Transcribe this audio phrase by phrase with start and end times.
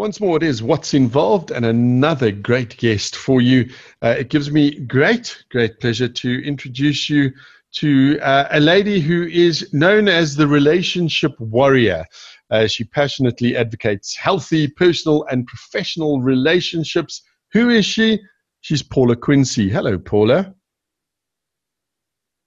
[0.00, 3.70] Once more, it is What's Involved and another great guest for you.
[4.02, 7.30] Uh, it gives me great, great pleasure to introduce you
[7.72, 12.06] to uh, a lady who is known as the relationship warrior.
[12.50, 17.20] Uh, she passionately advocates healthy personal and professional relationships.
[17.52, 18.18] Who is she?
[18.62, 19.68] She's Paula Quincy.
[19.68, 20.54] Hello, Paula.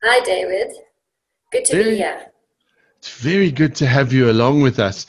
[0.04, 0.74] Hi, David.
[1.52, 2.32] Good to very, be here.
[2.98, 5.06] It's very good to have you along with us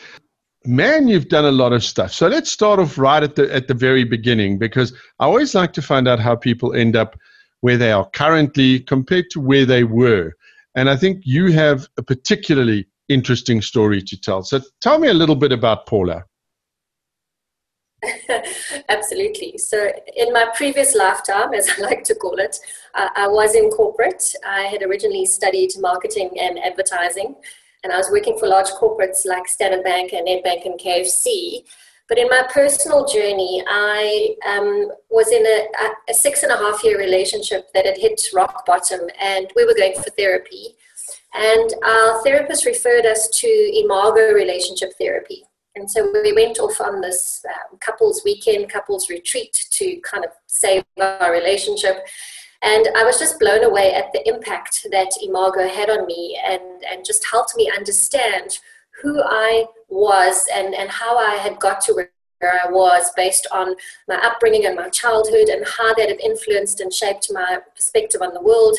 [0.67, 2.13] man, you've done a lot of stuff.
[2.13, 5.73] So let's start off right at the at the very beginning because I always like
[5.75, 7.17] to find out how people end up
[7.61, 10.33] where they are currently compared to where they were.
[10.75, 14.43] And I think you have a particularly interesting story to tell.
[14.43, 16.25] So tell me a little bit about Paula.
[18.89, 19.57] Absolutely.
[19.57, 22.59] So, in my previous lifetime, as I like to call it,
[22.95, 24.23] uh, I was in corporate.
[24.47, 27.37] I had originally studied marketing and advertising
[27.85, 31.65] and I was working for large corporates like Standard Bank and Nedbank and KFC.
[32.09, 36.83] But in my personal journey, I um, was in a, a, six and a half
[36.83, 40.77] year relationship that had hit rock bottom, and we were going for therapy.
[41.35, 45.45] And our therapist referred us to Imago relationship therapy.
[45.77, 50.31] And so we went off on this um, couples weekend, couples retreat to kind of
[50.47, 52.07] save our relationship.
[52.65, 56.63] And I was just blown away at the impact that Imago had on me and,
[56.91, 58.59] and just helped me understand
[59.03, 62.11] who I was and, and how I had got to where
[62.43, 63.75] I was based on
[64.09, 68.33] my upbringing and my childhood and how that had influenced and shaped my perspective on
[68.33, 68.79] the world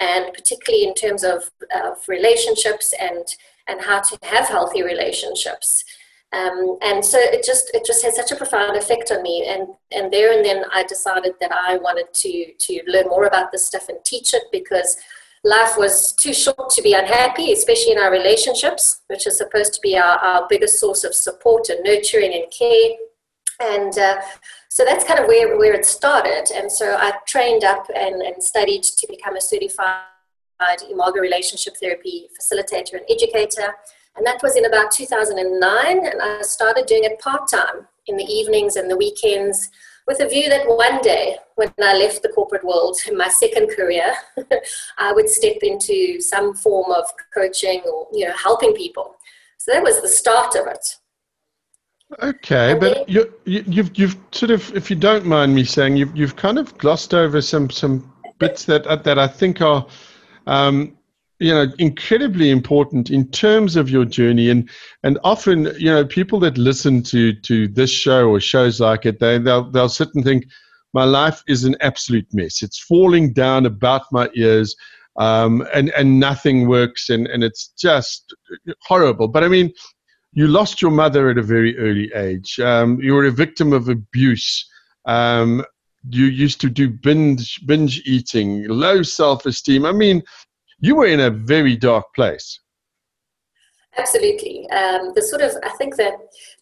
[0.00, 3.24] and particularly in terms of, of relationships and,
[3.68, 5.84] and how to have healthy relationships.
[6.32, 9.46] Um, and so it just it just had such a profound effect on me.
[9.48, 13.52] And and there and then I decided that I wanted to to learn more about
[13.52, 14.96] this stuff and teach it because
[15.44, 19.80] life was too short to be unhappy especially in our relationships which is supposed to
[19.80, 22.90] be our, our biggest source of support and nurturing and care.
[23.60, 24.20] And uh,
[24.68, 26.50] so that's kind of where, where it started.
[26.54, 30.02] And so I trained up and, and studied to become a certified
[30.90, 33.74] imago relationship therapy facilitator and educator
[34.16, 36.06] and that was in about 2009.
[36.06, 39.70] And I started doing it part time in the evenings and the weekends
[40.06, 43.70] with a view that one day, when I left the corporate world in my second
[43.74, 44.14] career,
[44.98, 49.16] I would step into some form of coaching or you know helping people.
[49.58, 50.86] So that was the start of it.
[52.22, 55.96] Okay, and but you, you, you've you've sort of, if you don't mind me saying,
[55.96, 59.86] you've you've kind of glossed over some some bits that that I think are
[60.46, 60.95] um,
[61.38, 64.50] you know incredibly important in terms of your journey.
[64.50, 64.68] And
[65.02, 69.20] and often you know people that listen to to this show or shows like it
[69.20, 70.44] they they'll, they'll sit and think
[70.92, 72.62] my life is an absolute mess.
[72.62, 74.74] It's falling down about my ears
[75.18, 78.34] um, and and nothing works and and it's just
[78.82, 79.28] horrible.
[79.28, 79.72] But i mean
[80.32, 82.60] you lost your mother at a very early age.
[82.60, 84.68] Um, you were a victim of abuse.
[85.06, 85.64] Um,
[86.10, 89.86] you used to do binge binge eating low self-esteem.
[89.86, 90.22] I mean
[90.78, 92.60] you were in a very dark place.
[93.98, 94.68] Absolutely.
[94.70, 96.12] Um, the sort of, I think the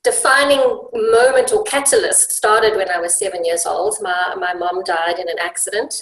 [0.05, 0.61] defining
[0.93, 3.97] moment or catalyst started when I was seven years old.
[4.01, 5.95] My, my mom died in an accident.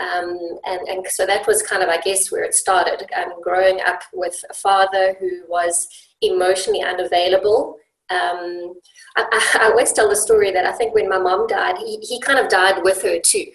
[0.00, 3.06] Um, and, and so that was kind of, I guess, where it started.
[3.16, 5.86] Um, growing up with a father who was
[6.20, 7.76] emotionally unavailable.
[8.10, 8.74] Um,
[9.16, 12.20] I, I, always tell the story that I think when my mom died, he, he
[12.20, 13.46] kind of died with her too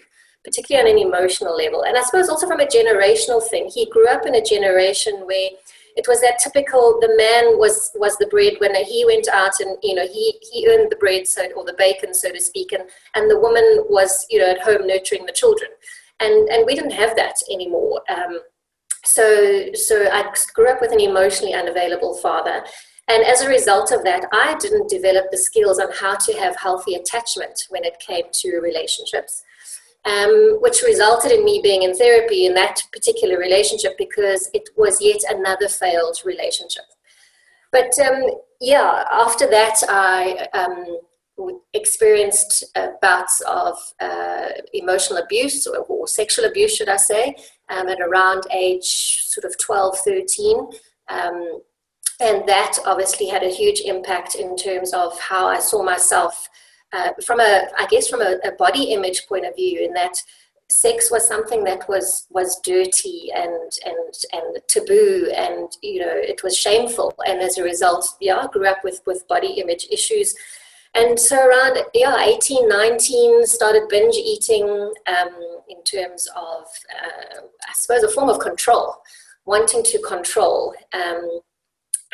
[0.48, 1.82] particularly on an emotional level.
[1.82, 3.70] And I suppose also from a generational thing.
[3.72, 5.50] He grew up in a generation where
[5.96, 9.94] it was that typical the man was was the breadwinner he went out and you
[9.94, 12.84] know he he earned the bread so or the bacon so to speak and
[13.16, 15.68] and the woman was you know at home nurturing the children
[16.20, 18.38] and and we didn't have that anymore um,
[19.04, 20.22] so so i
[20.54, 22.64] grew up with an emotionally unavailable father
[23.08, 26.54] and as a result of that i didn't develop the skills on how to have
[26.56, 29.42] healthy attachment when it came to relationships
[30.08, 35.00] um, which resulted in me being in therapy in that particular relationship because it was
[35.00, 36.84] yet another failed relationship.
[37.70, 38.22] But um,
[38.60, 40.98] yeah, after that, I um,
[41.74, 47.34] experienced uh, bouts of uh, emotional abuse or, or, sexual abuse, should I say,
[47.68, 50.56] um, at around age sort of 12, 13.
[51.08, 51.60] Um,
[52.20, 56.48] and that obviously had a huge impact in terms of how I saw myself
[56.92, 60.14] uh, from a, I guess, from a, a, body image point of view, in that
[60.70, 66.42] sex was something that was was dirty and and and taboo, and you know it
[66.42, 70.34] was shameful, and as a result, yeah, I grew up with with body image issues.
[70.94, 74.66] And so around yeah, 18, 19, started binge eating
[75.06, 78.96] um, in terms of, uh, I suppose, a form of control,
[79.44, 80.74] wanting to control.
[80.94, 81.40] Um,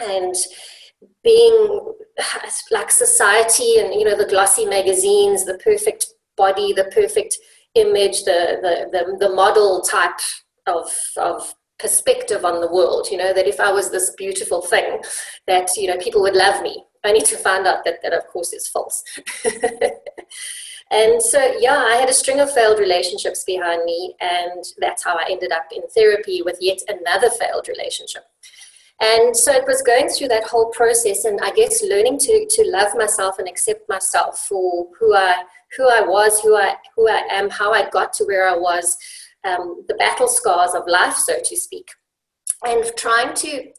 [0.01, 0.35] and
[1.23, 1.93] being
[2.71, 6.07] like society and you know the glossy magazines the perfect
[6.37, 7.37] body the perfect
[7.75, 10.21] image the the the, the model type
[10.67, 15.01] of of perspective on the world you know that if i was this beautiful thing
[15.47, 18.53] that you know people would love me only to find out that that of course
[18.53, 19.03] is false.
[20.91, 25.17] And so yeah i had a string of failed relationships behind me and that's how
[25.17, 28.23] i ended up in therapy with yet another failed relationship
[29.01, 32.71] and so it was going through that whole process and I guess learning to, to
[32.71, 35.43] love myself and accept myself for who I,
[35.77, 38.97] who I was, who I, who I am, how I got to where I was,
[39.45, 41.89] um, the battle scars of life, so to speak.
[42.65, 43.73] And trying to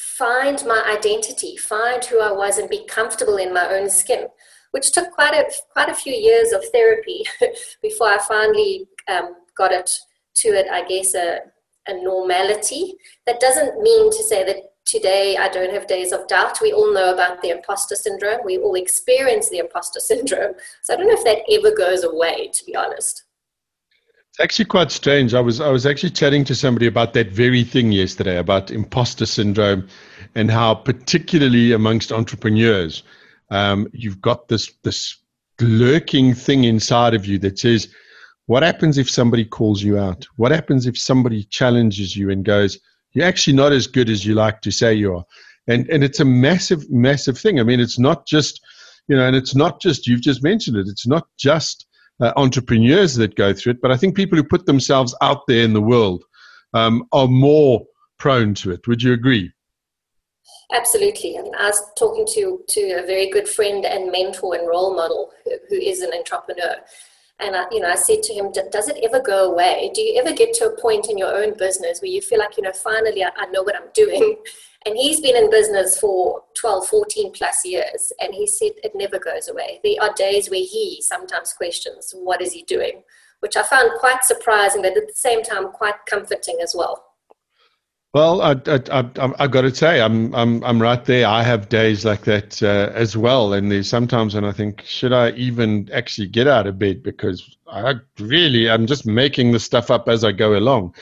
[0.00, 4.26] find my identity, find who I was and be comfortable in my own skin,
[4.70, 7.24] which took quite a, quite a few years of therapy
[7.82, 9.90] before I finally um, got it
[10.36, 11.40] to it, I guess, a,
[11.88, 12.94] a normality.
[13.26, 16.60] That doesn't mean to say that today I don't have days of doubt.
[16.60, 18.40] We all know about the imposter syndrome.
[18.44, 20.54] We all experience the imposter syndrome.
[20.82, 23.24] So I don't know if that ever goes away, to be honest.
[24.30, 25.32] It's actually quite strange.
[25.32, 29.24] I was I was actually chatting to somebody about that very thing yesterday about imposter
[29.24, 29.88] syndrome
[30.34, 33.02] and how particularly amongst entrepreneurs,
[33.50, 35.16] um, you've got this this
[35.60, 37.88] lurking thing inside of you that says,
[38.46, 40.26] what happens if somebody calls you out?
[40.36, 42.78] What happens if somebody challenges you and goes,
[43.12, 45.24] You're actually not as good as you like to say you are?
[45.66, 47.58] And and it's a massive, massive thing.
[47.58, 48.60] I mean, it's not just,
[49.08, 50.86] you know, and it's not just you've just mentioned it.
[50.88, 51.86] It's not just
[52.20, 55.64] uh, entrepreneurs that go through it, but I think people who put themselves out there
[55.64, 56.24] in the world
[56.72, 57.84] um, are more
[58.18, 58.86] prone to it.
[58.86, 59.52] Would you agree?
[60.72, 61.38] Absolutely.
[61.38, 64.94] I mean, I was talking to to a very good friend and mentor and role
[64.94, 66.76] model who, who is an entrepreneur,
[67.38, 69.90] and I, you know, I said to him, does it ever go away?
[69.94, 72.56] Do you ever get to a point in your own business where you feel like,
[72.56, 74.36] you know, finally I, I know what I'm doing?
[74.86, 78.12] And he's been in business for 12, 14 plus years.
[78.20, 79.80] And he said it never goes away.
[79.82, 83.02] There are days where he sometimes questions, what is he doing?
[83.40, 87.05] Which I found quite surprising, but at the same time, quite comforting as well.
[88.16, 91.26] Well, I, have got to say, I'm, I'm, I'm right there.
[91.26, 93.52] I have days like that uh, as well.
[93.52, 97.02] And there's sometimes when I think, should I even actually get out of bed?
[97.02, 100.94] Because I really, I'm just making the stuff up as I go along.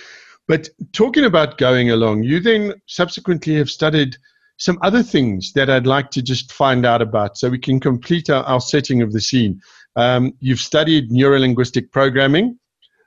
[0.48, 4.16] But talking about going along, you then subsequently have studied
[4.56, 8.28] some other things that I'd like to just find out about so we can complete
[8.28, 9.60] our, our setting of the scene.
[9.94, 12.58] Um, you've studied neurolinguistic programming.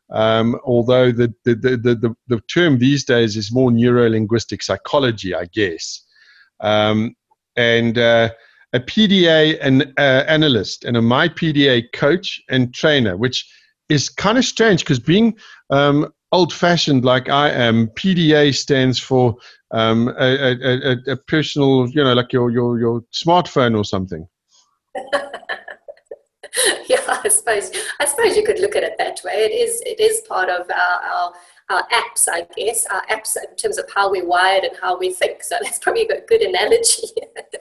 [0.10, 5.46] Um, although the, the, the, the, the term these days is more neurolinguistic psychology, I
[5.46, 6.04] guess.
[6.62, 7.16] Um,
[7.56, 8.30] and uh,
[8.74, 13.50] a PDA and, uh, analyst and a my PDA coach and trainer, which
[13.90, 15.38] is kind of strange because being
[15.70, 19.36] um, old fashioned like I am, PDA stands for
[19.72, 24.28] um, a, a, a, a, personal, you know, like your, your, your smartphone or something.
[26.88, 29.34] yeah, I suppose I suppose you could look at it that way.
[29.34, 31.34] It is it is part of our, our
[31.70, 35.12] our apps, I guess, our apps in terms of how we're wired and how we
[35.12, 35.44] think.
[35.44, 37.08] So that's probably a good analogy.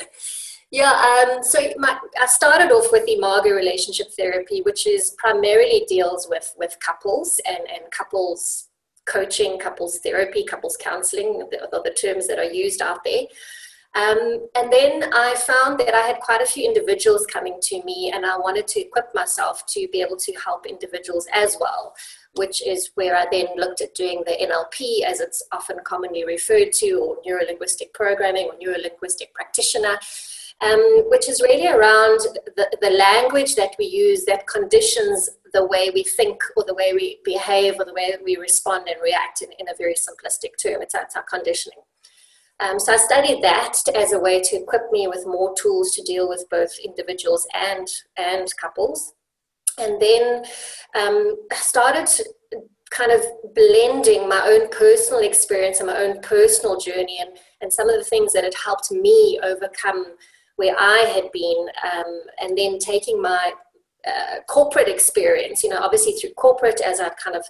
[0.70, 6.28] yeah, um, so my, I started off with Imago relationship therapy, which is primarily deals
[6.28, 8.68] with with couples and and couples
[9.06, 13.22] coaching, couples therapy, couples counseling, the, the terms that are used out there.
[13.96, 18.12] Um, and then I found that I had quite a few individuals coming to me,
[18.14, 21.94] and I wanted to equip myself to be able to help individuals as well,
[22.34, 26.72] which is where I then looked at doing the NLP, as it's often commonly referred
[26.74, 29.98] to, or neuro linguistic programming or neuro linguistic practitioner.
[30.62, 32.18] Um, which is really around
[32.56, 36.94] the, the language that we use that conditions the way we think or the way
[36.94, 40.80] we behave or the way we respond and react in, in a very simplistic term.
[40.80, 41.80] It's, it's our conditioning.
[42.60, 46.02] Um, so I studied that as a way to equip me with more tools to
[46.02, 47.86] deal with both individuals and
[48.16, 49.12] and couples,
[49.78, 50.44] and then
[50.94, 52.08] um, started
[52.90, 53.20] kind of
[53.54, 58.04] blending my own personal experience and my own personal journey and, and some of the
[58.04, 60.14] things that had helped me overcome
[60.54, 63.52] where I had been, um, and then taking my
[64.06, 67.44] uh, corporate experience, you know, obviously through corporate as I kind of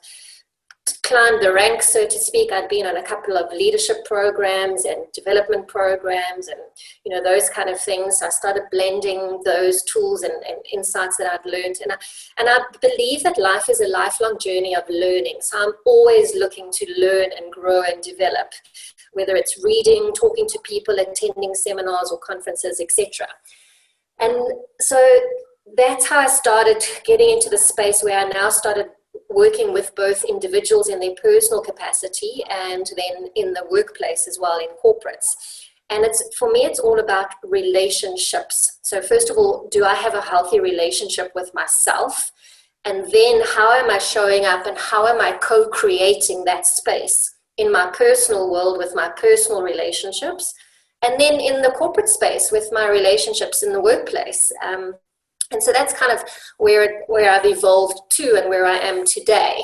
[1.03, 2.53] climbed the ranks, so to speak.
[2.53, 6.61] I'd been on a couple of leadership programs and development programs and,
[7.05, 8.23] you know, those kind of things.
[8.23, 11.77] I started blending those tools and, and insights that I'd learned.
[11.83, 11.97] And I,
[12.39, 15.39] and I believe that life is a lifelong journey of learning.
[15.41, 18.53] So I'm always looking to learn and grow and develop,
[19.13, 23.27] whether it's reading, talking to people, attending seminars or conferences, etc.
[24.21, 24.35] And
[24.81, 24.99] so
[25.77, 28.87] that's how I started getting into the space where I now started
[29.31, 34.59] working with both individuals in their personal capacity and then in the workplace as well
[34.59, 35.35] in corporates.
[35.89, 38.79] And it's for me, it's all about relationships.
[38.83, 42.33] So, first of all, do I have a healthy relationship with myself?
[42.85, 47.33] And then, how am I showing up and how am I co creating that space
[47.57, 50.53] in my personal world with my personal relationships?
[51.05, 54.51] And then in the corporate space with my relationships in the workplace.
[54.65, 54.95] Um,
[55.53, 56.23] and so that's kind of
[56.59, 59.63] where, where I've evolved to and where I am today.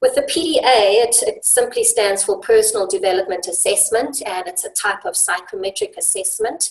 [0.00, 5.04] With the PDA, it, it, simply stands for Personal Development Assessment, and it's a type
[5.04, 6.70] of psychometric assessment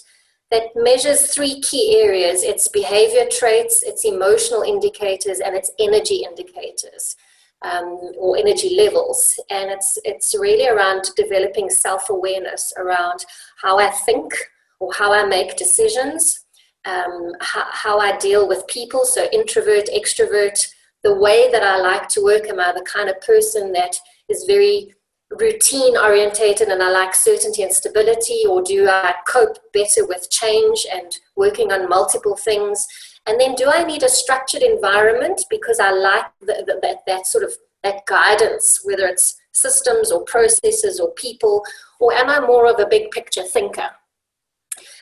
[0.50, 7.16] that measures three key areas its behavior traits, its emotional indicators, and its energy indicators.
[7.62, 13.26] Um, or energy levels, and it's it's really around developing self-awareness around
[13.62, 14.32] how I think
[14.80, 16.46] or how I make decisions,
[16.86, 20.60] um, how, how I deal with people, so introvert, extrovert,
[21.04, 22.48] the way that I like to work.
[22.48, 24.94] Am I the kind of person that is very
[25.40, 30.86] routine orientated and I like certainty and stability, or do I cope better with change
[30.92, 32.86] and working on multiple things?
[33.28, 37.28] And then, do I need a structured environment because I like the, the, that, that
[37.28, 41.64] sort of that guidance, whether it's systems or processes or people,
[42.00, 43.90] or am I more of a big picture thinker?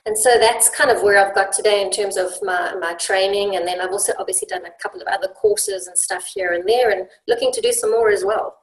[0.07, 3.57] And so that's kind of where I've got today in terms of my, my training.
[3.57, 6.63] And then I've also obviously done a couple of other courses and stuff here and
[6.65, 8.55] there and looking to do some more as well.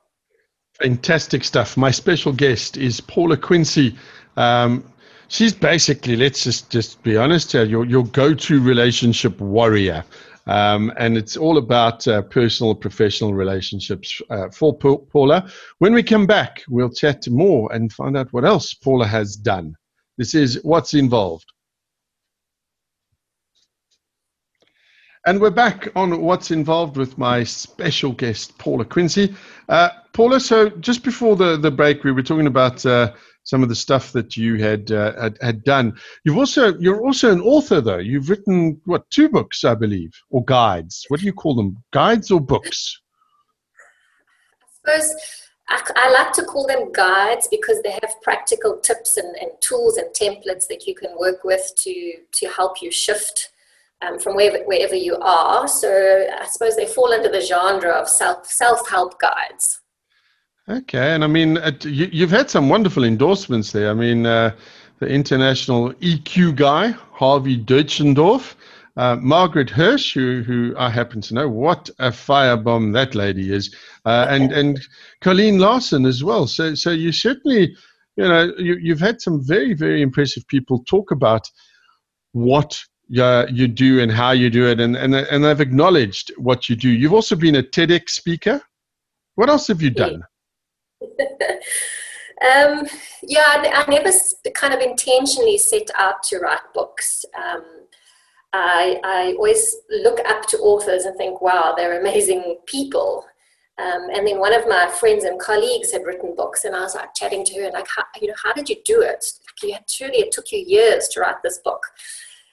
[0.80, 1.76] Fantastic stuff.
[1.76, 3.94] My special guest is Paula Quincy.
[4.38, 4.90] Um,
[5.28, 10.02] she's basically, let's just, just be honest here, your, your go to relationship warrior.
[10.46, 15.50] Um, and it's all about uh, personal, professional relationships uh, for Paula.
[15.76, 19.76] When we come back, we'll chat more and find out what else Paula has done.
[20.16, 21.46] This is what's involved.
[25.26, 29.34] And we're back on what's involved with my special guest, Paula Quincy.
[29.70, 33.70] Uh, Paula, so just before the, the break, we were talking about uh, some of
[33.70, 35.96] the stuff that you had, uh, had, had done.
[36.24, 37.98] You've also you're also an author, though.
[37.98, 41.06] You've written what two books, I believe, or guides.
[41.08, 41.82] What do you call them?
[41.90, 43.00] Guides or books?
[44.86, 49.34] I suppose I, I, like to call them guides because they have practical tips and,
[49.36, 53.50] and, tools and templates that you can work with to, to help you shift
[54.02, 55.66] um, from wherever, wherever you are.
[55.66, 59.80] So I suppose they fall under the genre of self self help guides.
[60.68, 63.90] Okay, and I mean, you, have had some wonderful endorsements there.
[63.90, 64.54] I mean, uh,
[64.98, 68.54] the international EQ guy, Harvey Deutschendorf,
[68.96, 73.74] uh, Margaret Hirsch, who, who I happen to know, what a firebomb that lady is,
[74.04, 74.80] uh, and and
[75.20, 76.46] Colleen Larson as well.
[76.46, 77.74] So so you certainly,
[78.16, 81.48] you know, you, you've had some very very impressive people talk about
[82.32, 82.80] what
[83.18, 86.76] uh, you do and how you do it, and and and they've acknowledged what you
[86.76, 86.88] do.
[86.88, 88.62] You've also been a TEDx speaker.
[89.34, 90.22] What else have you done?
[91.02, 92.86] um,
[93.22, 94.10] yeah, I, I, never
[94.54, 97.24] kind of intentionally set out to write books.
[97.36, 97.64] Um,
[98.56, 103.24] I, I always look up to authors and think, wow, they're amazing people.
[103.78, 106.94] Um, and then one of my friends and colleagues had written books, and I was
[106.94, 109.24] like chatting to her, like, how, you know, how did you do it?
[109.62, 111.82] Like, you surely it took you years to write this book.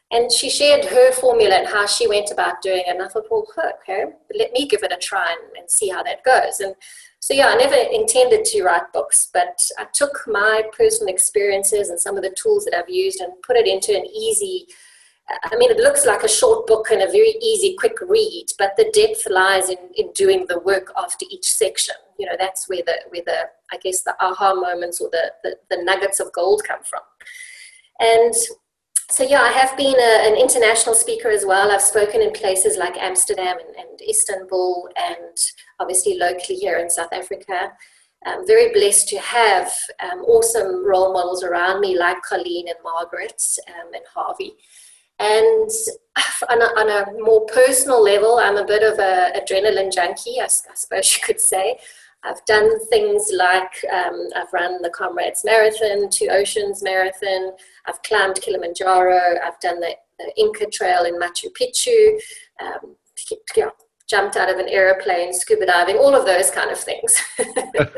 [0.10, 2.90] And she shared her formula and how she went about doing it.
[2.90, 3.46] And I thought, well,
[3.84, 4.06] okay,
[4.38, 6.60] let me give it a try and, and see how that goes.
[6.60, 6.76] And
[7.20, 12.00] so, yeah, I never intended to write books, but I took my personal experiences and
[12.00, 14.66] some of the tools that I've used and put it into an easy
[15.44, 18.76] I mean, it looks like a short book and a very easy, quick read, but
[18.76, 21.96] the depth lies in, in doing the work after each section.
[22.20, 25.56] You know, that's where the, where the I guess, the aha moments or the, the,
[25.70, 27.02] the nuggets of gold come from.
[28.00, 28.34] And
[29.10, 31.72] so, yeah, I have been a, an international speaker as well.
[31.72, 35.38] I've spoken in places like Amsterdam and, and Istanbul, and
[35.80, 37.72] obviously locally here in South Africa.
[38.26, 39.74] I'm very blessed to have
[40.04, 44.54] um, awesome role models around me like Colleen and Margaret um, and Harvey.
[45.22, 45.70] And
[46.50, 50.46] on a, on a, more personal level, I'm a bit of an adrenaline junkie, I,
[50.46, 51.78] I, suppose you could say.
[52.24, 57.52] I've done things like um, I've run the Comrades Marathon, Two Oceans Marathon,
[57.86, 62.20] I've climbed Kilimanjaro, I've done the, the Inca Trail in Machu Picchu,
[62.60, 62.96] um,
[63.56, 63.70] yeah,
[64.10, 67.16] jumped out of an aeroplane, scuba diving, all of those kind of things.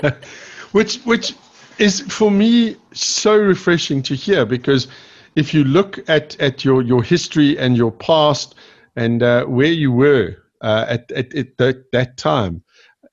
[0.73, 1.35] which, which
[1.79, 4.87] is for me so refreshing to hear because
[5.35, 8.55] if you look at, at your, your history and your past
[8.95, 12.63] and uh, where you were uh, at, at, at that, that time,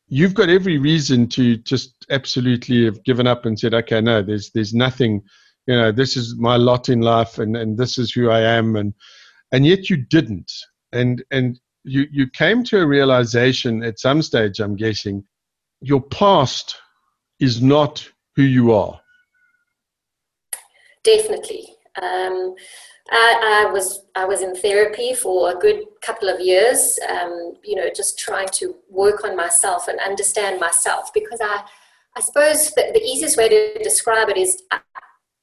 [0.08, 4.50] you've got every reason to just absolutely have given up and said, okay, no, there's,
[4.50, 5.22] there's nothing,
[5.66, 8.76] you know, this is my lot in life and, and this is who I am.
[8.76, 8.94] And,
[9.52, 10.52] and yet you didn't.
[10.92, 15.24] And, and you, you came to a realization at some stage, I'm guessing,
[15.80, 16.76] your past
[17.38, 19.00] is not who you are
[21.04, 21.76] definitely.
[22.02, 22.54] Um,
[23.11, 27.75] I, I, was I was in therapy for a good couple of years, um, you
[27.75, 31.64] know, just trying to work on myself and understand myself because I
[32.16, 34.80] I suppose the, the easiest way to describe it is I,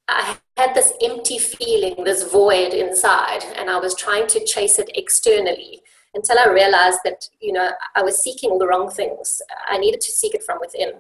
[0.08, 4.90] I had this empty feeling, this void inside, and I was trying to chase it
[4.96, 5.82] externally
[6.14, 9.42] until I realized that you know I was seeking the wrong things.
[9.70, 10.94] I needed to seek it from within.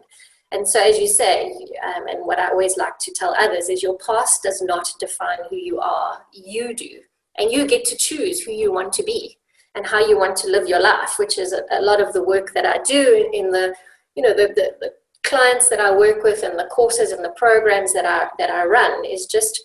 [0.51, 1.51] And so, as you say,
[1.85, 5.39] um, and what I always like to tell others is your past does not define
[5.49, 6.25] who you are.
[6.31, 7.01] You do,
[7.37, 9.37] and you get to choose who you want to be
[9.75, 12.23] and how you want to live your life, which is a, a lot of the
[12.23, 13.75] work that I do in the,
[14.15, 17.31] you know, the, the, the clients that I work with and the courses and the
[17.31, 19.61] programs that I that I run is just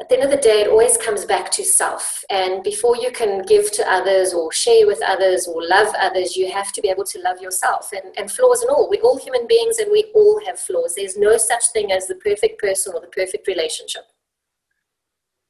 [0.00, 2.22] at the end of the day, it always comes back to self.
[2.30, 6.52] And before you can give to others or share with others or love others, you
[6.52, 8.88] have to be able to love yourself and, and flaws and all.
[8.88, 10.94] We're all human beings and we all have flaws.
[10.96, 14.02] There's no such thing as the perfect person or the perfect relationship.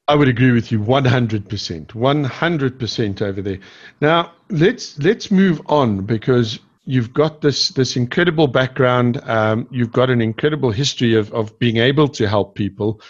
[0.09, 1.87] I would agree with you 100%.
[1.89, 3.59] 100% over there.
[4.01, 9.21] Now, let's let's move on because you've got this this incredible background.
[9.25, 13.03] Um, you've got an incredible history of, of being able to help people.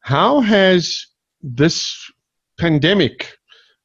[0.00, 1.06] How has
[1.42, 2.10] this
[2.58, 3.36] pandemic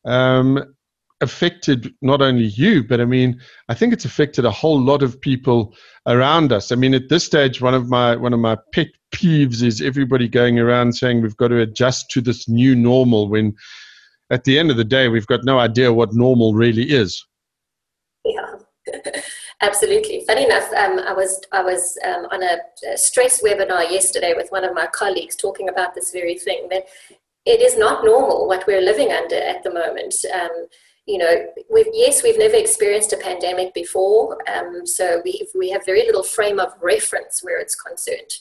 [0.06, 0.76] um,
[1.22, 5.20] affected not only you, but I mean, I think it's affected a whole lot of
[5.20, 5.76] people
[6.08, 6.72] around us.
[6.72, 10.28] I mean, at this stage, one of my one of my pet peeves is everybody
[10.28, 13.56] going around saying we've got to adjust to this new normal when
[14.30, 17.26] at the end of the day we've got no idea what normal really is.
[18.26, 18.56] Yeah.
[19.62, 20.24] Absolutely.
[20.28, 22.58] Funny enough, um, I was I was um, on a,
[22.98, 26.86] stress webinar yesterday with one of my colleagues talking about this very thing that
[27.46, 30.14] it is not normal what we're living under at the moment.
[30.34, 30.68] Um,
[31.06, 35.86] you know, we've, yes, we've never experienced a pandemic before, um, so we we have
[35.86, 38.32] very little frame of reference where it's concerned.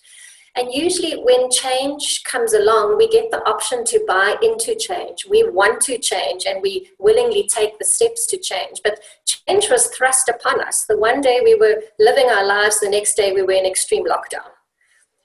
[0.56, 5.26] And usually, when change comes along, we get the option to buy into change.
[5.28, 8.80] We want to change and we willingly take the steps to change.
[8.84, 10.84] But change was thrust upon us.
[10.84, 14.04] The one day we were living our lives, the next day we were in extreme
[14.04, 14.48] lockdown.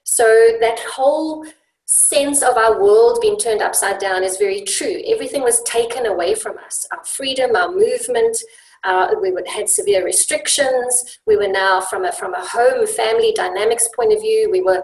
[0.03, 0.25] So,
[0.61, 1.45] that whole
[1.85, 5.01] sense of our world being turned upside down is very true.
[5.07, 8.37] Everything was taken away from us our freedom, our movement.
[8.83, 11.19] Uh, we had severe restrictions.
[11.25, 14.83] We were now, from a, from a home family dynamics point of view, we were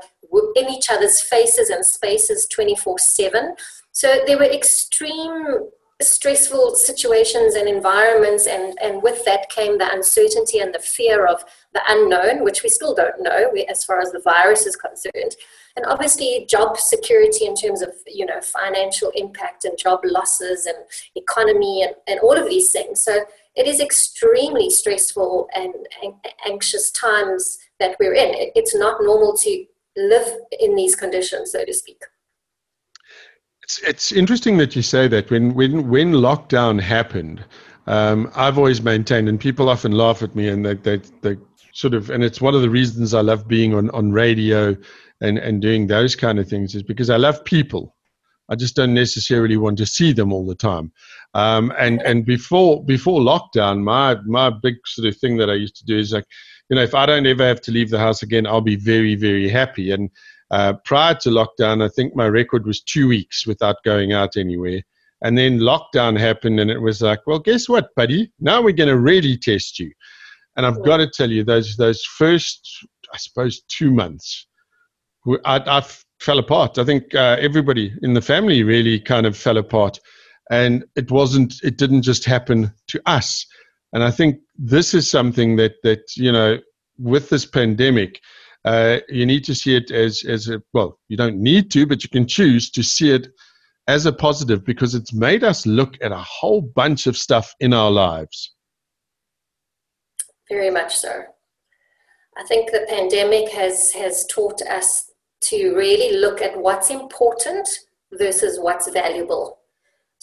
[0.55, 3.55] in each other's faces and spaces 24 7.
[3.91, 5.69] So there were extreme
[6.01, 11.45] stressful situations and environments and, and with that came the uncertainty and the fear of
[11.73, 15.37] the unknown which we still don't know as far as the virus is concerned
[15.77, 20.75] and obviously job security in terms of you know financial impact and job losses and
[21.15, 23.19] economy and, and all of these things so
[23.55, 25.73] it is extremely stressful and,
[26.45, 29.65] anxious times that we're in it's not normal to
[29.97, 30.27] live
[30.59, 32.01] in these conditions, so to speak.
[33.63, 35.31] It's, it's interesting that you say that.
[35.31, 37.43] When, when, when lockdown happened,
[37.87, 41.37] um, I've always maintained, and people often laugh at me, and they, they, they
[41.73, 44.75] sort of, and it's one of the reasons I love being on, on radio
[45.21, 47.95] and, and doing those kind of things, is because I love people.
[48.49, 50.91] I just don't necessarily want to see them all the time.
[51.35, 55.75] Um, and and before before lockdown, my my big sort of thing that I used
[55.75, 56.25] to do is like,
[56.69, 59.15] you know, if I don't ever have to leave the house again, I'll be very,
[59.15, 59.91] very happy.
[59.91, 60.09] And
[60.49, 64.81] uh, prior to lockdown, I think my record was two weeks without going out anywhere.
[65.21, 68.31] And then lockdown happened, and it was like, well, guess what, buddy?
[68.39, 69.91] Now we're going to really test you.
[70.55, 74.47] And I've got to tell you, those those first, I suppose, two months,
[75.43, 75.83] I, I
[76.21, 76.77] fell apart.
[76.77, 79.99] I think uh, everybody in the family really kind of fell apart,
[80.51, 81.55] and it wasn't.
[81.63, 83.45] It didn't just happen to us.
[83.93, 86.59] And I think this is something that that you know
[86.97, 88.21] with this pandemic,
[88.63, 90.99] uh, you need to see it as as a well.
[91.07, 93.27] You don't need to, but you can choose to see it
[93.87, 97.73] as a positive because it's made us look at a whole bunch of stuff in
[97.73, 98.53] our lives.
[100.49, 101.23] Very much so.
[102.37, 105.11] I think the pandemic has has taught us
[105.43, 107.67] to really look at what's important
[108.11, 109.59] versus what's valuable.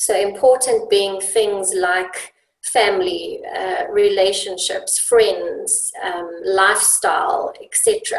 [0.03, 2.35] So important being things like
[2.65, 8.19] family, uh, relationships, friends, um, lifestyle, etc.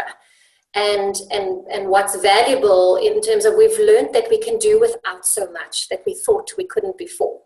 [0.75, 5.25] And, and, and what's valuable in terms of we've learned that we can do without
[5.25, 7.41] so much that we thought we couldn't before.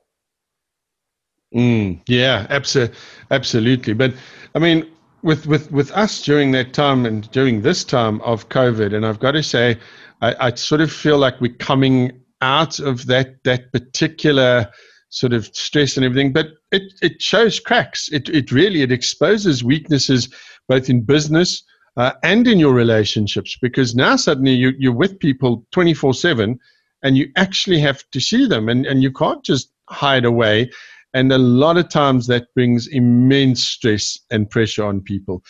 [1.56, 2.94] Mm, yeah, abso-
[3.32, 3.94] absolutely.
[3.94, 4.14] But
[4.54, 4.88] I mean,
[5.24, 9.20] with, with, with us during that time and during this time of COVID, and I've
[9.20, 9.80] got to say,
[10.22, 14.70] I, I sort of feel like we're coming out of that that particular
[15.10, 18.10] sort of stress and everything, but it, it shows cracks.
[18.12, 20.28] It, it really, it exposes weaknesses
[20.68, 21.64] both in business,
[21.98, 26.60] uh, and in your relationships because now suddenly you, you're with people 24 7
[27.04, 30.70] and you actually have to see them and, and you can't just hide away.
[31.14, 35.44] And a lot of times that brings immense stress and pressure on people.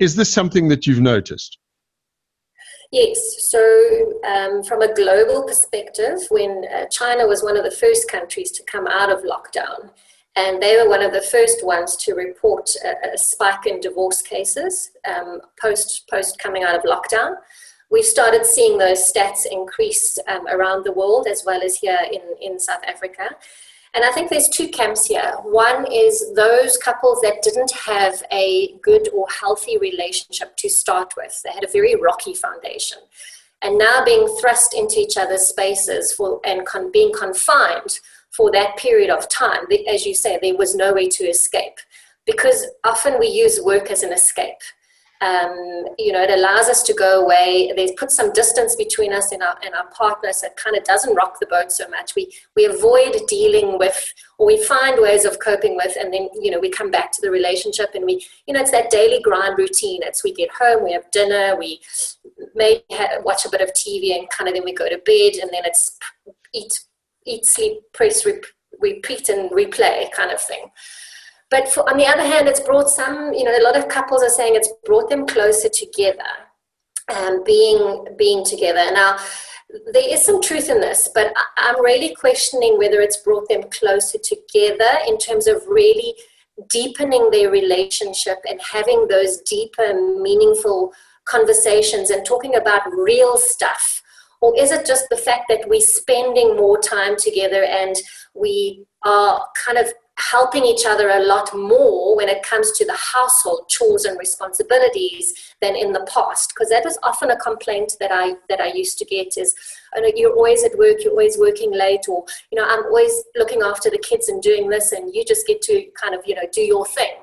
[0.00, 1.58] Is this something that you've noticed?
[2.92, 3.18] Yes,
[3.50, 8.50] so um, from a global perspective, when uh, China was one of the first countries
[8.52, 9.90] to come out of lockdown,
[10.36, 14.20] and they were one of the first ones to report a, a spike in divorce
[14.22, 17.36] cases um, post post coming out of lockdown.
[17.90, 22.22] We've started seeing those stats increase um, around the world as well as here in,
[22.40, 23.36] in South Africa.
[23.94, 25.34] And I think there's two camps here.
[25.42, 31.40] One is those couples that didn't have a good or healthy relationship to start with,
[31.44, 32.98] they had a very rocky foundation.
[33.62, 38.76] And now being thrust into each other's spaces for, and con- being confined for that
[38.76, 41.78] period of time, as you say, there was no way to escape.
[42.26, 44.58] Because often we use work as an escape.
[45.20, 47.72] Um, you know, it allows us to go away.
[47.74, 50.42] They put some distance between us and our and our partners.
[50.42, 52.14] It kind of doesn't rock the boat so much.
[52.14, 56.50] We we avoid dealing with, or we find ways of coping with, and then you
[56.50, 59.56] know we come back to the relationship, and we you know it's that daily grind
[59.56, 60.00] routine.
[60.02, 61.80] It's we get home, we have dinner, we
[62.54, 65.34] maybe have, watch a bit of TV, and kind of then we go to bed,
[65.40, 65.96] and then it's
[66.52, 66.72] eat
[67.24, 68.26] eat sleep press
[68.80, 70.70] repeat and replay kind of thing.
[71.54, 74.24] But for, on the other hand, it's brought some, you know, a lot of couples
[74.24, 76.32] are saying it's brought them closer together,
[77.14, 78.90] um, being being together.
[78.92, 79.18] Now,
[79.92, 84.18] there is some truth in this, but I'm really questioning whether it's brought them closer
[84.18, 86.16] together in terms of really
[86.70, 90.92] deepening their relationship and having those deeper, meaningful
[91.24, 94.02] conversations and talking about real stuff.
[94.40, 97.94] Or is it just the fact that we're spending more time together and
[98.34, 102.96] we are kind of helping each other a lot more when it comes to the
[102.96, 106.52] household chores and responsibilities than in the past.
[106.54, 109.54] Because that was often a complaint that i that i used to get is
[109.96, 113.62] oh you're always at work you're always working late or you know i'm always looking
[113.62, 116.42] after the kids and doing this and you just get to kind of you know
[116.52, 117.14] do your thing.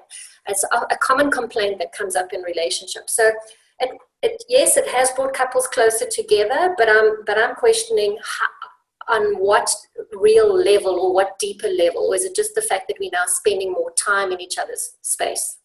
[0.47, 3.15] It's a, a common complaint that comes up in relationships.
[3.15, 3.31] So
[3.79, 3.89] it,
[4.21, 8.60] it, yes, it has brought couples closer together, but I'm but I'm questioning how,
[9.07, 9.69] on what
[10.13, 12.07] real level or what deeper level?
[12.07, 14.97] Or is it just the fact that we're now spending more time in each other's
[15.01, 15.57] space?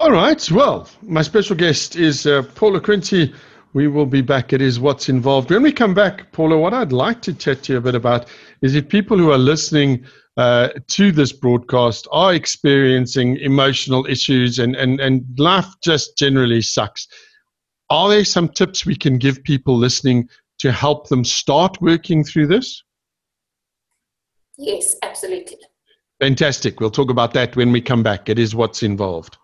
[0.00, 0.50] All right.
[0.50, 3.34] Well, my special guest is uh, Paula Quincy.
[3.72, 4.52] We will be back.
[4.52, 5.50] It is what's involved.
[5.50, 8.26] When we come back, Paula, what I'd like to chat to you a bit about
[8.62, 10.04] is if people who are listening
[10.38, 17.08] uh, to this broadcast are experiencing emotional issues and, and, and life just generally sucks.
[17.90, 22.48] Are there some tips we can give people listening to help them start working through
[22.48, 22.82] this?
[24.56, 25.58] Yes, absolutely.
[26.20, 26.80] Fantastic.
[26.80, 28.28] We'll talk about that when we come back.
[28.28, 29.36] It is what's involved.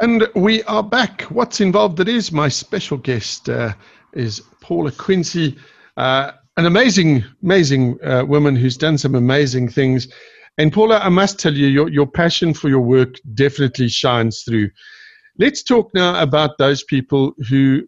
[0.00, 1.22] And we are back.
[1.22, 2.00] What's involved?
[2.00, 3.74] It is my special guest uh,
[4.14, 5.56] is Paula Quincy,
[5.96, 10.08] uh, an amazing, amazing uh, woman who's done some amazing things.
[10.58, 14.70] And Paula, I must tell you, your, your passion for your work definitely shines through.
[15.38, 17.82] Let's talk now about those people who,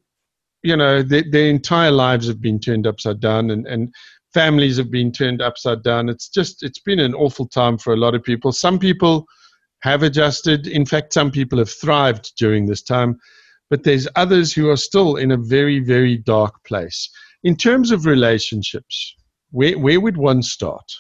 [0.63, 3.93] you know, their, their entire lives have been turned upside down and, and
[4.33, 6.09] families have been turned upside down.
[6.09, 8.53] It's just, it's been an awful time for a lot of people.
[8.53, 9.27] Some people
[9.83, 10.67] have adjusted.
[10.67, 13.19] In fact, some people have thrived during this time,
[13.69, 17.11] but there's others who are still in a very, very dark place.
[17.45, 19.15] In terms of relationships,
[19.51, 20.91] where, where would one start?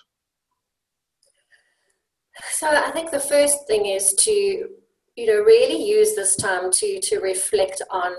[2.50, 4.68] So I think the first thing is to
[5.16, 8.12] you know really use this time to to reflect on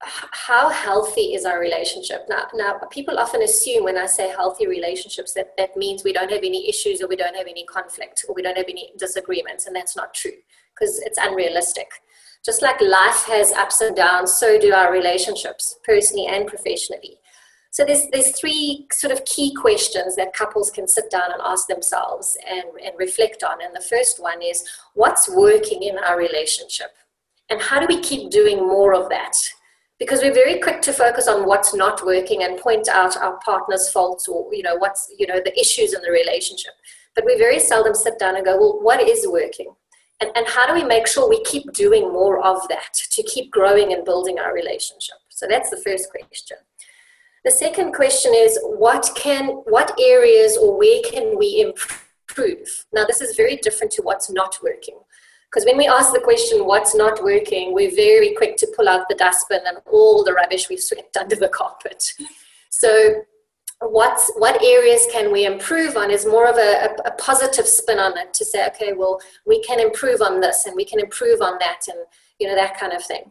[0.00, 2.26] how healthy is our relationship.
[2.28, 6.30] Now now people often assume when i say healthy relationships that that means we don't
[6.30, 9.66] have any issues or we don't have any conflict or we don't have any disagreements
[9.66, 10.38] and that's not true
[10.74, 11.88] because it's unrealistic.
[12.44, 17.18] Just like life has ups and downs so do our relationships personally and professionally
[17.76, 21.68] so there's there's three sort of key questions that couples can sit down and ask
[21.68, 23.60] themselves and, and reflect on.
[23.62, 26.92] And the first one is what's working in our relationship?
[27.50, 29.34] And how do we keep doing more of that?
[29.98, 33.90] Because we're very quick to focus on what's not working and point out our partner's
[33.90, 36.72] faults or you know what's you know the issues in the relationship.
[37.14, 39.74] But we very seldom sit down and go, well, what is working?
[40.22, 43.50] And, and how do we make sure we keep doing more of that to keep
[43.50, 45.16] growing and building our relationship?
[45.28, 46.56] So that's the first question.
[47.46, 52.86] The second question is what can what areas or where can we improve?
[52.92, 54.98] Now this is very different to what's not working.
[55.48, 59.08] Because when we ask the question, what's not working, we're very quick to pull out
[59.08, 62.02] the dustbin and all the rubbish we've swept under the carpet.
[62.70, 63.22] So
[63.80, 68.00] what's what areas can we improve on is more of a, a, a, positive spin
[68.00, 71.42] on it to say okay well we can improve on this and we can improve
[71.42, 71.98] on that and
[72.38, 73.30] you know that kind of thing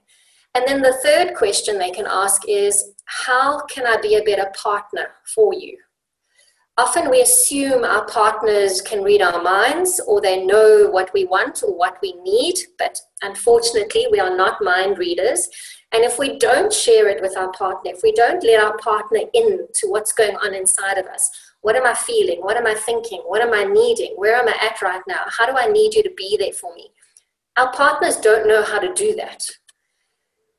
[0.55, 4.49] and then the third question they can ask is how can i be a better
[4.55, 5.77] partner for you
[6.77, 11.61] often we assume our partners can read our minds or they know what we want
[11.63, 15.49] or what we need but unfortunately we are not mind readers
[15.95, 19.21] and if we don't share it with our partner, if we don't let our partner
[19.33, 21.29] in to what's going on inside of us,
[21.61, 22.41] what am I feeling?
[22.41, 23.21] What am I thinking?
[23.25, 24.11] What am I needing?
[24.17, 25.21] Where am I at right now?
[25.27, 26.89] How do I need you to be there for me?
[27.55, 29.41] Our partners don't know how to do that.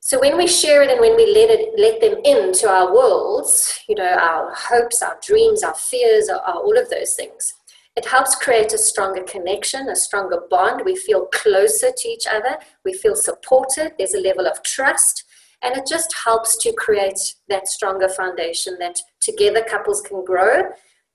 [0.07, 3.77] So when we share it and when we let it let them into our worlds,
[3.89, 7.53] you know, our hopes, our dreams, our fears, our, our, all of those things,
[7.97, 10.83] it helps create a stronger connection, a stronger bond.
[10.85, 12.55] We feel closer to each other.
[12.85, 13.95] We feel supported.
[13.97, 15.25] There's a level of trust.
[15.61, 20.69] And it just helps to create that stronger foundation that together couples can grow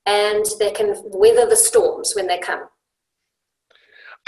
[0.05, 2.65] and they can weather the storms when they come.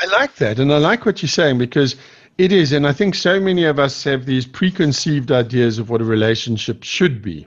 [0.00, 0.58] I like that.
[0.58, 1.96] And I like what you're saying because
[2.38, 2.72] it is.
[2.72, 6.82] And I think so many of us have these preconceived ideas of what a relationship
[6.82, 7.46] should be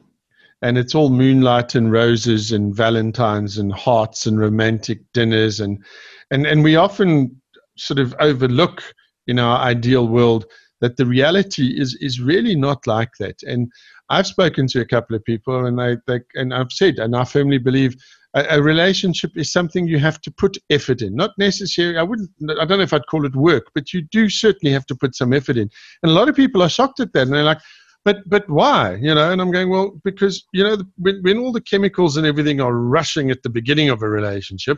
[0.62, 5.84] and it's all moonlight and roses and valentines and hearts and romantic dinners and
[6.32, 7.39] and and we often
[7.78, 8.84] sort of overlook
[9.28, 10.45] in our ideal world
[10.82, 13.71] that the reality is is really not like that and
[14.10, 17.23] i've spoken to a couple of people and I they and i've said and i
[17.23, 17.95] firmly believe
[18.38, 21.15] a, a, relationship is something you have to put effort in.
[21.15, 24.30] Not necessarily i wouldn't i don't know if i'd call it work but you do
[24.30, 25.69] certainly have to put some effort in.
[26.04, 27.62] And a lot of people are shocked at that and they're like
[28.06, 28.95] but but why?
[28.95, 32.26] You know and i'm going well because you know when, when all the chemicals and
[32.26, 34.78] everything are rushing at the beginning of a relationship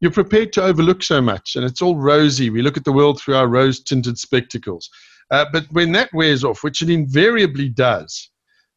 [0.00, 2.50] you're prepared to overlook so much and it's all rosy.
[2.50, 4.90] We look at the world through our rose tinted spectacles.
[5.30, 8.30] Uh, but when that wears off which it invariably does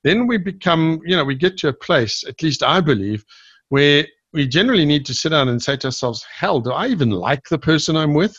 [0.03, 3.25] then we become you know we get to a place at least i believe
[3.69, 7.09] where we generally need to sit down and say to ourselves hell do i even
[7.09, 8.35] like the person i'm with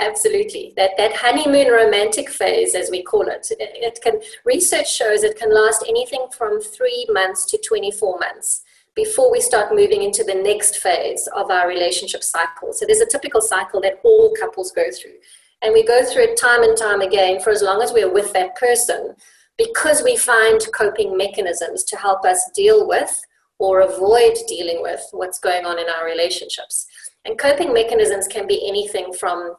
[0.00, 0.72] Absolutely.
[0.76, 5.38] That that honeymoon romantic phase, as we call it, it, it can research shows it
[5.38, 8.62] can last anything from three months to 24 months
[8.94, 12.72] before we start moving into the next phase of our relationship cycle.
[12.72, 15.18] So there's a typical cycle that all couples go through.
[15.62, 18.32] And we go through it time and time again for as long as we're with
[18.34, 19.16] that person
[19.56, 23.20] because we find coping mechanisms to help us deal with
[23.58, 26.86] or avoid dealing with what's going on in our relationships.
[27.24, 29.54] And coping mechanisms can be anything from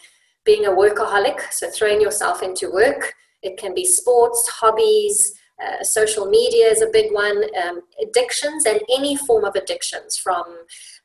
[0.46, 3.14] being a workaholic, so throwing yourself into work.
[3.42, 8.82] It can be sports, hobbies, uh, social media is a big one, um, addictions, and
[8.90, 10.44] any form of addictions from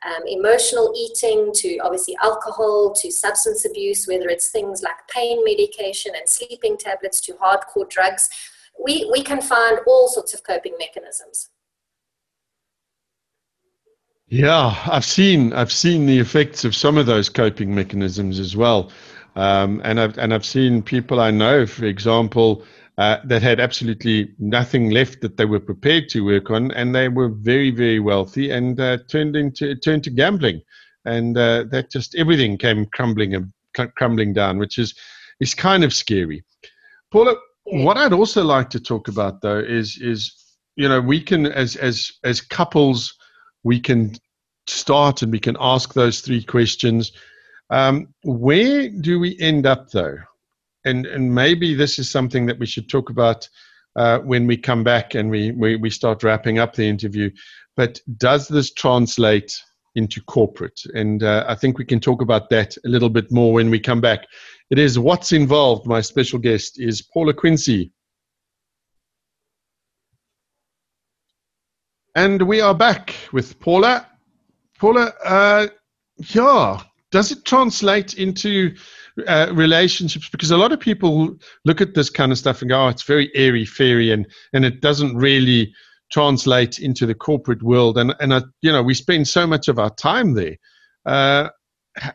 [0.04, 6.12] um, emotional eating to obviously alcohol to substance abuse, whether it's things like pain medication
[6.16, 8.28] and sleeping tablets to hardcore drugs.
[8.82, 11.50] We, we can find all sorts of coping mechanisms.
[14.30, 18.92] Yeah, I've seen I've seen the effects of some of those coping mechanisms as well,
[19.34, 22.64] um, and I've and I've seen people I know, for example,
[22.96, 27.08] uh, that had absolutely nothing left that they were prepared to work on, and they
[27.08, 30.62] were very very wealthy and uh, turned into turned to gambling,
[31.04, 33.52] and uh, that just everything came crumbling and
[33.96, 34.94] crumbling down, which is
[35.40, 36.44] is kind of scary.
[37.10, 37.34] Paula,
[37.72, 40.32] what I'd also like to talk about though is is
[40.76, 43.14] you know we can as as as couples
[43.62, 44.14] we can
[44.66, 47.12] start and we can ask those three questions.
[47.70, 50.16] Um, where do we end up though?
[50.84, 53.48] And, and maybe this is something that we should talk about
[53.96, 57.30] uh, when we come back and we, we, we start wrapping up the interview.
[57.76, 59.52] But does this translate
[59.94, 60.80] into corporate?
[60.94, 63.78] And uh, I think we can talk about that a little bit more when we
[63.78, 64.26] come back.
[64.70, 65.84] It is What's Involved.
[65.84, 67.90] My special guest is Paula Quincy.
[72.14, 74.06] And we are back with Paula.
[74.78, 75.66] Paula, uh,
[76.18, 76.80] yeah,
[77.10, 78.72] does it translate into
[79.26, 80.28] uh, relationships?
[80.28, 83.02] Because a lot of people look at this kind of stuff and go, oh, it's
[83.02, 85.74] very airy fairy, and, and it doesn't really
[86.12, 87.98] translate into the corporate world.
[87.98, 90.56] And, and uh, you know, we spend so much of our time there.
[91.06, 91.48] Uh,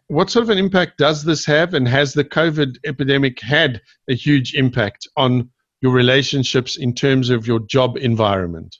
[0.08, 1.74] what sort of an impact does this have?
[1.74, 5.50] And has the COVID epidemic had a huge impact on
[5.82, 8.78] your relationships in terms of your job environment?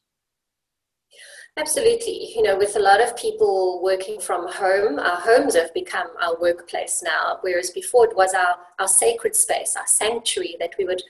[1.58, 2.34] Absolutely.
[2.36, 6.38] You know, with a lot of people working from home, our homes have become our
[6.40, 11.02] workplace now, whereas before it was our, our sacred space, our sanctuary that we would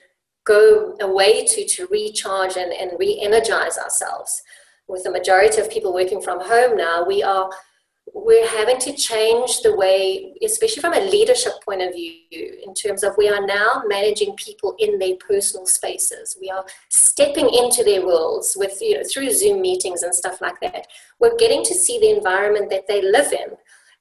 [0.44, 4.40] go away to to recharge and, and re energize ourselves.
[4.86, 7.50] With the majority of people working from home now, we are
[8.24, 13.02] we're having to change the way, especially from a leadership point of view, in terms
[13.02, 16.34] of we are now managing people in their personal spaces.
[16.40, 20.58] We are stepping into their worlds with, you know, through Zoom meetings and stuff like
[20.60, 20.86] that.
[21.20, 23.50] We're getting to see the environment that they live in,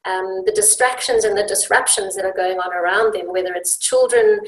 [0.06, 4.40] um, the distractions and the disruptions that are going on around them, whether it's children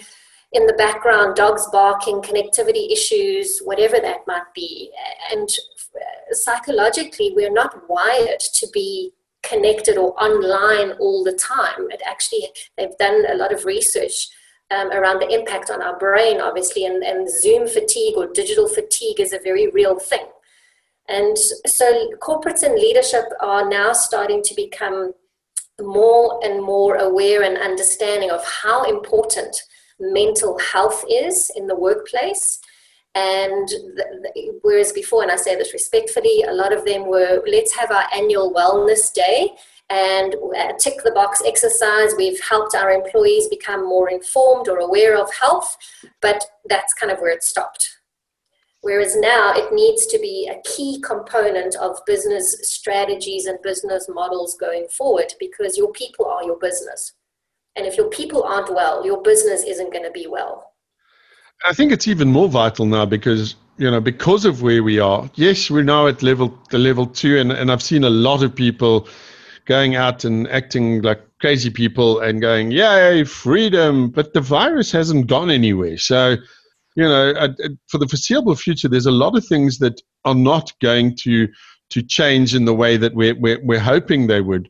[0.53, 4.91] in the background, dogs barking, connectivity issues, whatever that might be.
[5.29, 5.49] And
[6.31, 9.11] psychologically, we're not wired to be
[9.43, 11.89] connected or online all the time.
[11.89, 14.27] It actually, they've done a lot of research
[14.71, 19.19] um, around the impact on our brain, obviously, and, and Zoom fatigue or digital fatigue
[19.19, 20.25] is a very real thing.
[21.07, 25.13] And so corporates and leadership are now starting to become
[25.79, 29.55] more and more aware and understanding of how important
[29.99, 32.59] mental health is in the workplace
[33.17, 33.67] and
[34.61, 38.05] whereas before, and I say this respectfully, a lot of them were let's have our
[38.13, 39.49] annual wellness day
[39.89, 42.13] and uh, tick the box exercise.
[42.15, 45.77] We've helped our employees become more informed or aware of health,
[46.21, 47.89] but that's kind of where it stopped.
[48.81, 54.55] Whereas now it needs to be a key component of business strategies and business models
[54.59, 57.13] going forward because your people are your business.
[57.75, 60.66] And if your people aren't well, your business isn't going to be well.
[61.65, 65.29] I think it's even more vital now because you know because of where we are.
[65.35, 68.55] Yes, we're now at level the level two, and, and I've seen a lot of
[68.55, 69.07] people
[69.65, 75.27] going out and acting like crazy people and going, "Yay, freedom!" But the virus hasn't
[75.27, 75.97] gone anywhere.
[75.97, 76.37] So,
[76.95, 77.33] you know,
[77.87, 81.47] for the foreseeable future, there's a lot of things that are not going to
[81.89, 84.69] to change in the way that we're we're, we're hoping they would.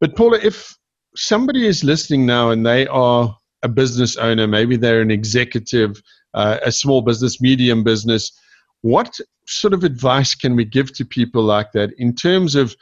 [0.00, 0.76] But Paula, if
[1.14, 6.02] somebody is listening now and they are a business owner, maybe they're an executive,
[6.34, 8.32] uh, a small business, medium business.
[8.80, 12.74] What sort of advice can we give to people like that in terms of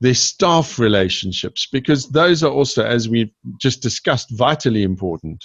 [0.00, 1.68] their staff relationships?
[1.70, 5.44] Because those are also, as we just discussed, vitally important.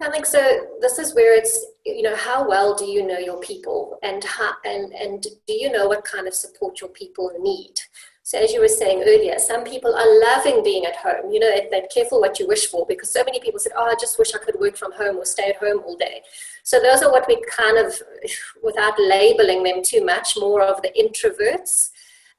[0.00, 0.42] I think so.
[0.80, 4.52] This is where it's you know how well do you know your people, and how,
[4.64, 7.74] and and do you know what kind of support your people need?
[8.24, 11.30] So as you were saying earlier, some people are loving being at home.
[11.32, 13.94] You know, they're careful what you wish for because so many people said, "Oh, I
[14.00, 16.22] just wish I could work from home or stay at home all day."
[16.62, 18.00] So those are what we kind of,
[18.62, 21.90] without labeling them too much, more of the introverts.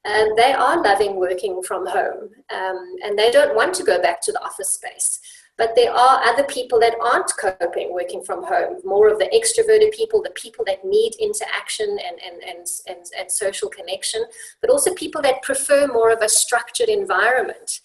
[0.06, 4.22] And they are loving working from home, um, and they don't want to go back
[4.22, 5.20] to the office space.
[5.58, 9.92] But there are other people that aren't coping working from home, more of the extroverted
[9.92, 14.26] people, the people that need interaction and, and, and, and, and social connection,
[14.62, 17.82] but also people that prefer more of a structured environment.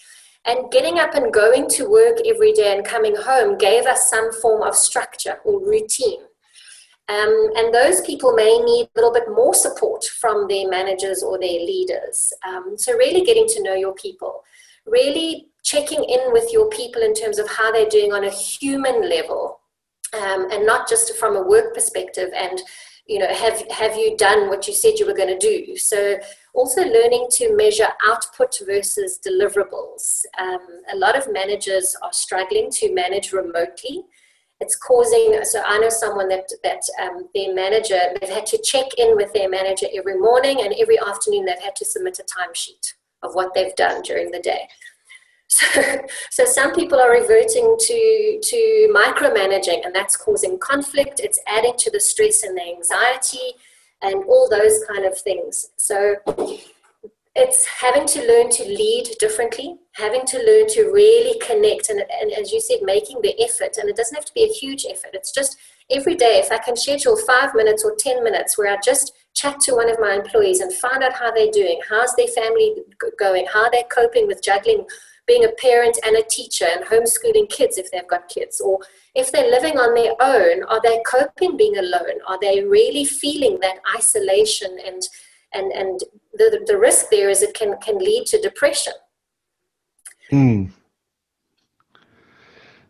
[0.47, 4.33] And getting up and going to work every day and coming home gave us some
[4.33, 6.21] form of structure or routine.
[7.11, 11.39] Um, and those people may need a little bit more support from their managers or
[11.39, 12.33] their leaders.
[12.47, 14.43] Um, so, really getting to know your people,
[14.87, 19.07] really checking in with your people in terms of how they're doing on a human
[19.09, 19.61] level
[20.15, 22.63] um, and not just from a work perspective and
[23.07, 25.77] you know have have you done what you said you were going to do?
[25.77, 26.19] So
[26.55, 30.25] also learning to measure output versus deliverables.
[30.39, 30.61] Um,
[30.93, 34.05] a lot of managers are struggling to manage remotely.
[34.61, 38.87] It's causing so i know someone that that um, their manager they've had to check
[38.99, 42.95] in with their manager every morning and every afternoon they've had to submit a timesheet
[43.23, 44.67] of what they've done during the day
[45.49, 45.67] so,
[46.31, 51.21] so some people are reverting to, to micromanaging, and that's causing conflict.
[51.23, 53.55] It's adding to the stress and the anxiety
[54.03, 55.71] and all those kind of things.
[55.77, 56.17] So
[57.35, 62.33] it's having to learn to lead differently, having to learn to really connect, and, and
[62.33, 63.77] as you said, making the effort.
[63.77, 65.11] And it doesn't have to be a huge effort.
[65.15, 65.57] It's just
[65.91, 69.61] every day, if I can schedule five minutes or 10 minutes where I just chat
[69.61, 72.75] to one of my employees and find out how they're doing, how's their family
[73.19, 74.85] going, how they're coping with juggling
[75.29, 78.81] being a parent and a teacher and homeschooling kids if they've got kids or
[79.15, 83.61] if they're living on their own are they coping being alone are they really feeling
[83.61, 85.03] that isolation and
[85.55, 86.01] and and
[86.35, 88.95] the, the risk there is it can can lead to depression
[90.33, 90.71] mm.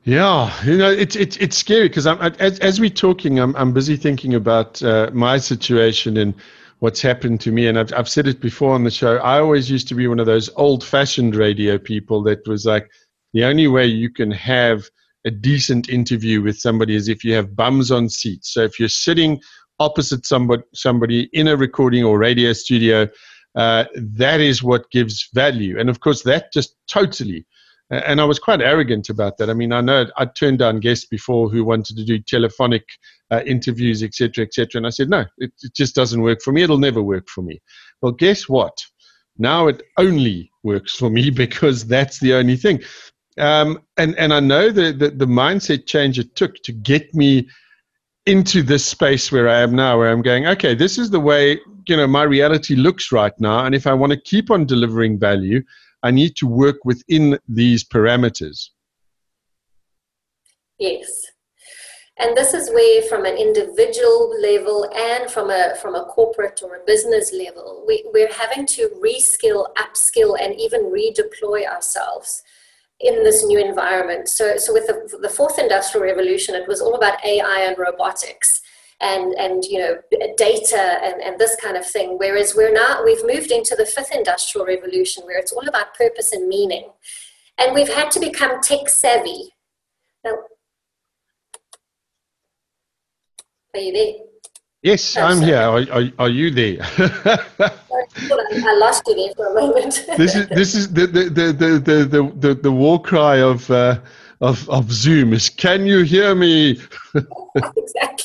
[0.05, 3.74] Yeah, you know it's it's it's scary because I'm as as we're talking, I'm I'm
[3.74, 6.33] busy thinking about uh, my situation and
[6.81, 7.67] what's happened to me.
[7.67, 9.17] And I've, I've said it before on the show.
[9.19, 12.88] I always used to be one of those old fashioned radio people that was like,
[13.33, 14.88] the only way you can have
[15.27, 18.55] a decent interview with somebody is if you have bums on seats.
[18.55, 19.40] So if you're sitting
[19.81, 23.09] opposite somebody, somebody in a recording or radio studio,
[23.55, 25.79] uh, that is what gives value.
[25.79, 27.44] And of course, that just totally
[27.91, 29.49] and I was quite arrogant about that.
[29.49, 32.85] I mean, I know I'd turned down guests before who wanted to do telephonic
[33.31, 36.63] uh, interviews, etc., etc., and I said, no, it, it, just doesn't work for me.
[36.63, 37.61] It'll never work for me.
[38.03, 38.77] Well, guess what?
[39.39, 42.83] Now it only works for me because that's the only thing.
[43.39, 47.49] Um, and and I know that the, the mindset change it took to get me
[48.27, 51.59] into this space where I am now, where I'm going, okay, this is the way
[51.87, 55.19] you know my reality looks right now, and if I want to keep on delivering
[55.19, 55.63] value,
[56.03, 58.71] I need to work within these parameters.
[60.79, 61.09] Yes.
[62.21, 66.77] And this is where, from an individual level and from a from a corporate or
[66.77, 72.42] a business level, we, we're having to reskill, upskill, and even redeploy ourselves
[73.01, 74.29] in this new environment.
[74.29, 78.63] So, so with the, the fourth industrial revolution, it was all about AI and robotics
[79.01, 79.96] and and you know
[80.37, 84.13] data and, and this kind of thing whereas we're now we've moved into the fifth
[84.13, 86.90] industrial revolution where it's all about purpose and meaning
[87.59, 89.51] and we've had to become tech savvy
[90.25, 90.37] now
[93.75, 94.29] are you there
[94.83, 95.46] Yes, oh, I'm sorry.
[95.46, 95.59] here.
[95.59, 96.79] Are, are, are, you there?
[97.59, 100.05] I lost you there for a moment.
[100.17, 103.99] this is this is the the the the the, the, the war cry of uh,
[104.40, 106.81] of of Zoom is can you hear me?
[107.77, 108.17] exactly.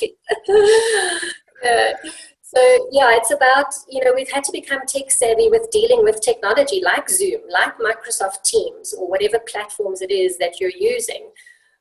[2.55, 6.21] So yeah, it's about you know we've had to become tech savvy with dealing with
[6.21, 11.31] technology like Zoom, like Microsoft Teams, or whatever platforms it is that you're using.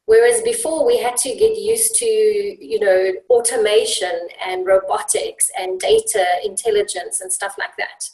[0.07, 6.25] Whereas before we had to get used to, you know, automation and robotics and data
[6.43, 8.09] intelligence and stuff like that.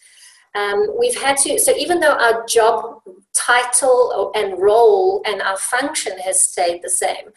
[0.59, 3.03] Um, we've had to, so even though our job
[3.35, 7.31] title and role and our function has stayed the same,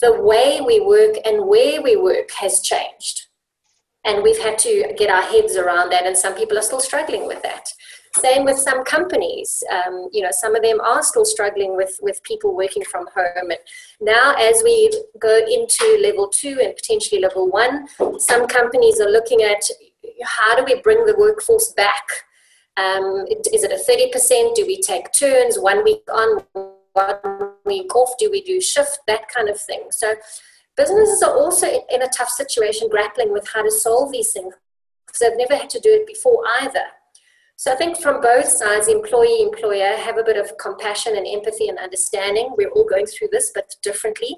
[0.00, 3.26] the way we work and where we work has changed.
[4.04, 7.26] And we've had to get our heads around that, and some people are still struggling
[7.26, 7.68] with that.
[8.16, 9.62] Same with some companies.
[9.72, 13.50] Um, you know, some of them are still struggling with, with people working from home.
[13.50, 13.58] And
[14.00, 17.88] now, as we go into level two and potentially level one,
[18.18, 19.62] some companies are looking at
[20.22, 22.06] how do we bring the workforce back?
[22.76, 24.54] Um, is it a 30%?
[24.54, 26.44] Do we take turns, one week on,
[26.92, 28.14] one week off?
[28.18, 28.98] Do we do shift?
[29.06, 29.84] That kind of thing.
[29.90, 30.14] So,
[30.76, 34.54] businesses are also in a tough situation grappling with how to solve these things
[35.06, 36.84] because they've never had to do it before either.
[37.56, 41.68] So I think from both sides, employee, employer, have a bit of compassion and empathy
[41.68, 42.52] and understanding.
[42.56, 44.36] We're all going through this, but differently.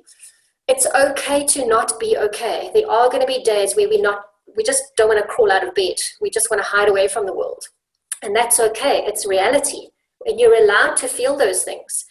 [0.69, 2.71] It's okay to not be okay.
[2.75, 4.21] There are going to be days where we not
[4.57, 5.97] we just don't want to crawl out of bed.
[6.21, 7.65] We just want to hide away from the world.
[8.23, 9.05] And that's okay.
[9.07, 9.89] It's reality.
[10.25, 12.06] And you're allowed to feel those things.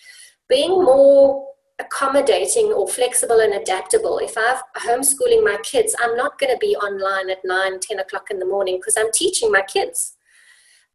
[0.49, 1.45] Being more
[1.79, 4.19] accommodating or flexible and adaptable.
[4.19, 8.27] If I'm homeschooling my kids, I'm not going to be online at 9, 10 o'clock
[8.31, 10.15] in the morning because I'm teaching my kids.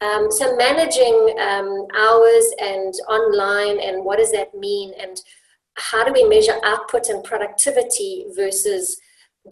[0.01, 5.21] Um, so managing um, hours and online and what does that mean and
[5.77, 8.99] how do we measure output and productivity versus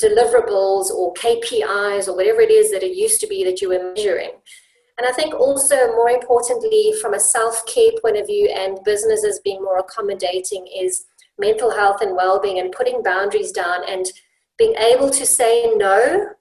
[0.00, 3.92] deliverables or KPIs or whatever it is that it used to be that you were
[3.94, 4.32] measuring.
[4.98, 9.62] And I think also more importantly from a self-care point of view and businesses being
[9.62, 11.06] more accommodating is
[11.38, 14.06] mental health and well-being and putting boundaries down and
[14.58, 16.34] being able to say no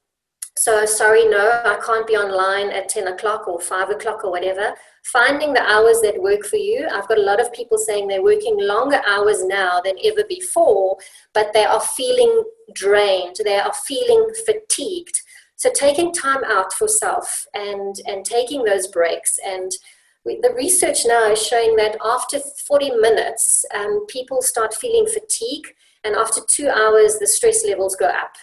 [0.58, 4.74] so sorry, no, I can't be online at 10 o'clock or 5 o'clock or whatever.
[5.04, 6.88] Finding the hours that work for you.
[6.92, 10.98] I've got a lot of people saying they're working longer hours now than ever before,
[11.34, 12.44] but they are feeling
[12.74, 15.22] drained, they are feeling fatigued.
[15.58, 19.72] So taking time out for self and, and taking those breaks and
[20.42, 26.16] the research now is showing that after 40 minutes, um, people start feeling fatigue, and
[26.16, 28.34] after two hours, the stress levels go up.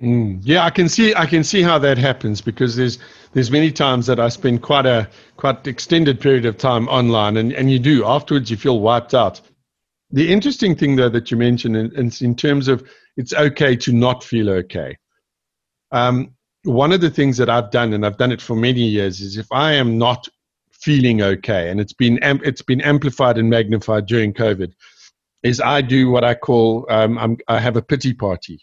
[0.00, 2.98] Mm, yeah, I can see I can see how that happens because there's
[3.32, 5.08] there's many times that I spend quite a
[5.38, 9.40] quite extended period of time online, and, and you do afterwards you feel wiped out.
[10.10, 14.22] The interesting thing though that you mentioned in, in terms of it's okay to not
[14.22, 14.98] feel okay.
[15.96, 16.34] Um,
[16.64, 19.36] one of the things that I've done, and I've done it for many years, is
[19.36, 20.28] if I am not
[20.72, 24.72] feeling okay, and it's been it's been amplified and magnified during COVID,
[25.42, 28.60] is I do what I call um, i have a pity party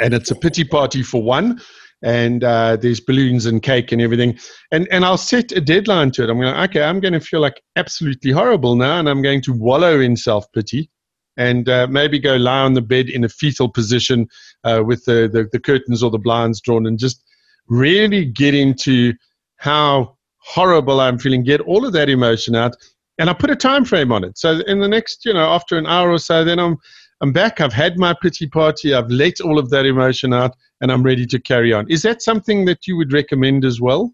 [0.00, 1.60] and it's a pity party for one
[2.02, 4.38] and uh, there's balloons and cake and everything.
[4.70, 6.30] And and I'll set a deadline to it.
[6.30, 9.52] I'm going, okay, I'm going to feel like absolutely horrible now, and I'm going to
[9.52, 10.90] wallow in self pity,
[11.36, 14.28] and uh, maybe go lie on the bed in a fetal position
[14.64, 17.22] uh, with the, the the curtains or the blinds drawn, and just
[17.68, 19.12] really get into
[19.56, 21.42] how horrible I'm feeling.
[21.42, 22.76] Get all of that emotion out,
[23.18, 24.38] and I put a time frame on it.
[24.38, 26.76] So in the next, you know, after an hour or so, then I'm
[27.20, 27.60] I'm back.
[27.60, 28.92] I've had my pity party.
[28.92, 31.90] I've let all of that emotion out, and I'm ready to carry on.
[31.90, 34.12] Is that something that you would recommend as well?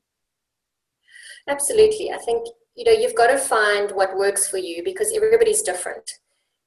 [1.49, 2.13] Absolutely.
[2.13, 2.47] I think
[2.77, 6.19] you know you've got to find what works for you because everybody's different.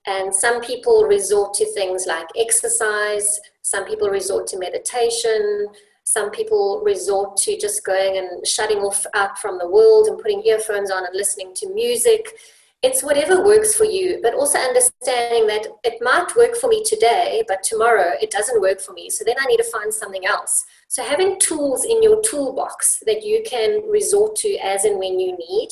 [0.08, 3.40] And some people resort to things like exercise.
[3.62, 5.68] Some people resort to meditation.
[6.04, 10.44] Some people resort to just going and shutting off out from the world and putting
[10.46, 12.30] earphones on and listening to music.
[12.84, 17.44] It's whatever works for you, but also understanding that it might work for me today,
[17.48, 19.10] but tomorrow it doesn't work for me.
[19.10, 20.66] So then I need to find something else.
[20.88, 25.36] So having tools in your toolbox that you can resort to as and when you
[25.36, 25.70] need,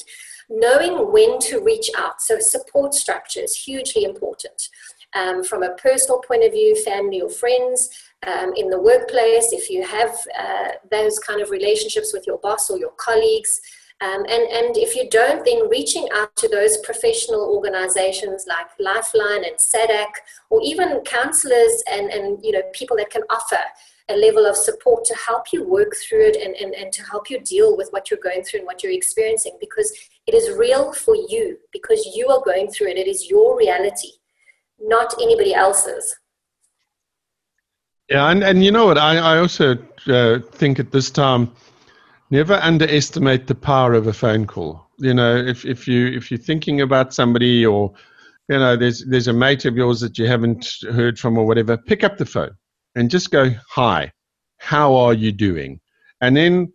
[0.53, 2.21] knowing when to reach out.
[2.21, 4.69] So support structure is hugely important.
[5.15, 7.89] Um, from a personal point of view, family or friends,
[8.25, 12.69] um, in the workplace, if you have uh, those kind of relationships with your boss
[12.69, 13.59] or your colleagues.
[14.01, 19.45] Um, and, and if you don't, then reaching out to those professional organizations like Lifeline
[19.45, 20.09] and SADAG,
[20.49, 23.59] or even counselors and, and you know, people that can offer
[24.09, 27.29] a level of support to help you work through it and, and, and to help
[27.29, 29.93] you deal with what you're going through and what you're experiencing because
[30.27, 32.97] it is real for you because you are going through it.
[32.97, 34.09] It is your reality,
[34.79, 36.15] not anybody else's.
[38.09, 38.97] Yeah, and, and you know what?
[38.97, 41.51] I, I also uh, think at this time,
[42.29, 44.87] never underestimate the power of a phone call.
[44.99, 47.93] You know, if, if you if you're thinking about somebody or
[48.49, 51.77] you know there's there's a mate of yours that you haven't heard from or whatever,
[51.77, 52.55] pick up the phone
[52.95, 54.11] and just go, "Hi,
[54.57, 55.79] how are you doing?"
[56.21, 56.73] And then,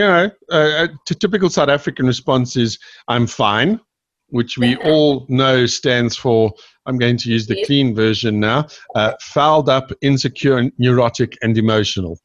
[0.00, 2.78] you know, uh, a typical South African response is,
[3.08, 3.80] "I'm fine,"
[4.28, 6.52] which we all know stands for
[6.86, 12.18] I'm going to use the clean version now uh, fouled up, insecure, neurotic, and emotional.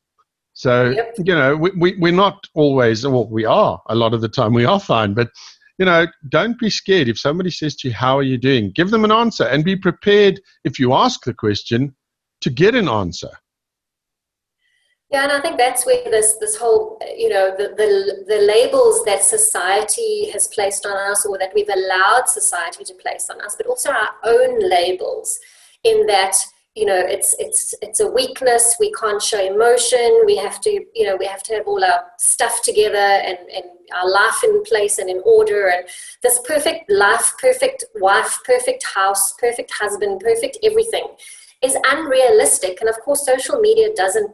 [0.53, 1.15] So, yep.
[1.17, 4.53] you know, we, we, we're not always, well, we are a lot of the time,
[4.53, 5.29] we are fine, but,
[5.77, 7.09] you know, don't be scared.
[7.09, 8.71] If somebody says to you, How are you doing?
[8.71, 11.93] Give them an answer and be prepared, if you ask the question,
[12.39, 13.31] to get an answer.
[15.11, 19.03] Yeah, and I think that's where this this whole you know the, the the labels
[19.05, 23.55] that society has placed on us, or that we've allowed society to place on us,
[23.55, 25.39] but also our own labels,
[25.83, 26.35] in that
[26.73, 28.77] you know it's it's it's a weakness.
[28.79, 30.23] We can't show emotion.
[30.25, 33.65] We have to you know we have to have all our stuff together and and
[33.95, 35.67] our life in place and in order.
[35.67, 35.85] And
[36.23, 41.05] this perfect life, perfect wife, perfect house, perfect husband, perfect everything
[41.61, 42.81] is unrealistic.
[42.81, 44.31] And of course, social media doesn't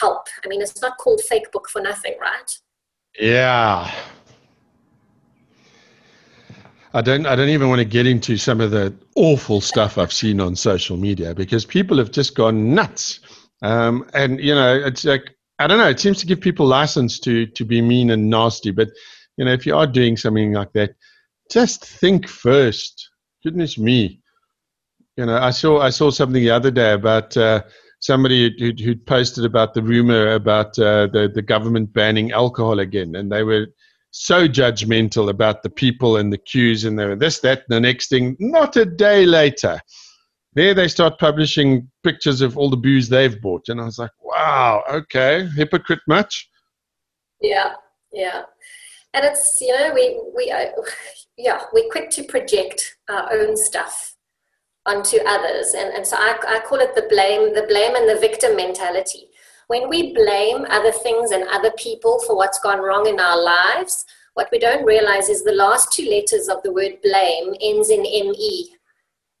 [0.00, 0.26] help.
[0.44, 2.58] I mean, it's not called fake book for nothing, right?
[3.18, 3.92] Yeah.
[6.94, 10.12] I don't I don't even want to get into some of the awful stuff I've
[10.12, 13.20] seen on social media because people have just gone nuts.
[13.62, 17.18] Um, and you know, it's like I don't know, it seems to give people license
[17.20, 18.88] to to be mean and nasty, but
[19.36, 20.94] you know, if you are doing something like that,
[21.50, 23.08] just think first.
[23.42, 24.20] Goodness me.
[25.16, 27.62] You know, I saw I saw something the other day about uh,
[28.02, 33.16] somebody who who posted about the rumor about uh, the the government banning alcohol again,
[33.16, 33.66] and they were
[34.10, 38.08] so judgmental about the people and the queues and the this that and the next
[38.08, 38.36] thing.
[38.38, 39.80] Not a day later,
[40.52, 44.10] there they start publishing pictures of all the booze they've bought, and I was like,
[44.20, 46.48] wow, okay, hypocrite much?
[47.40, 47.74] Yeah,
[48.12, 48.42] yeah,
[49.14, 50.66] and it's you know we we uh,
[51.38, 54.11] yeah we're quick to project our own stuff
[54.86, 55.74] onto others.
[55.74, 59.28] And, and so I, I call it the blame, the blame and the victim mentality.
[59.68, 64.04] When we blame other things and other people for what's gone wrong in our lives,
[64.34, 68.02] what we don't realize is the last two letters of the word blame ends in
[68.02, 68.74] ME.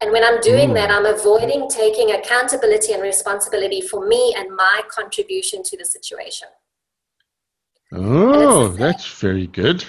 [0.00, 0.74] And when I'm doing mm.
[0.74, 6.48] that, I'm avoiding taking accountability and responsibility for me and my contribution to the situation.
[7.92, 9.84] Oh, that's very good.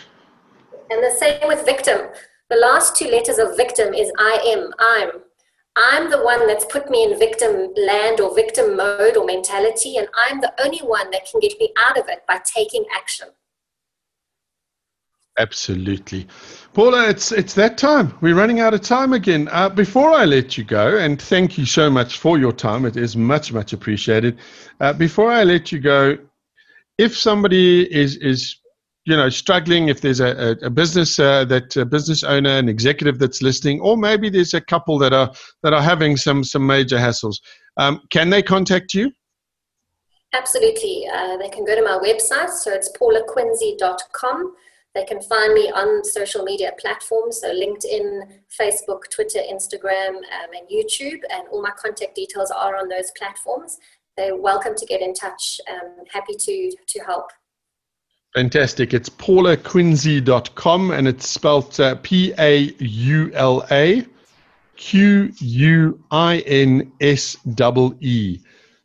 [0.90, 2.10] And the same with victim.
[2.50, 5.22] The last two letters of victim is I am, I'm.
[5.76, 10.08] I'm the one that's put me in victim land or victim mode or mentality, and
[10.16, 13.30] I'm the only one that can get me out of it by taking action.
[15.40, 16.28] Absolutely.
[16.74, 18.14] Paula, it's it's that time.
[18.22, 19.50] We're running out of time again.
[19.52, 22.98] Uh, before I let you go, and thank you so much for your time, it
[22.98, 24.38] is much, much appreciated.
[24.80, 26.20] Uh, before I let you go,
[27.00, 28.58] if somebody is is
[29.06, 33.20] you know struggling if there's a, a, business uh, that a business owner an executive
[33.20, 35.32] that's listening or maybe there's a couple that are
[35.62, 37.42] that are having some some major hassles.
[37.78, 39.12] Um, can they contact you?
[40.34, 41.08] Absolutely.
[41.14, 42.50] Uh, they can go to my website.
[42.50, 44.54] So it's paulaquinsee.com
[44.94, 47.42] they can find me on social media platforms.
[47.42, 51.20] So linkedin facebook twitter instagram um, and youtube.
[51.32, 53.80] And all my contact details are on those platforms.
[54.18, 55.60] They're welcome to get in touch.
[55.72, 57.32] Um, happy to to help
[58.34, 58.96] Fantastic.
[58.96, 64.06] It's paulaquinsee.com and it's spelled uh, P A U L A
[64.76, 68.40] Q U I N S E E.